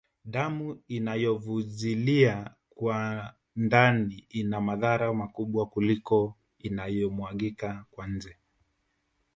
Damu 0.25 0.81
inayovujilia 0.87 2.53
kwa 2.69 3.33
ndani 3.55 4.25
ina 4.29 4.61
madhara 4.61 5.13
makubwa 5.13 5.65
kuliko 5.65 6.35
inayomwagika 6.59 7.85
kwa 7.91 8.07
nje 8.07 8.37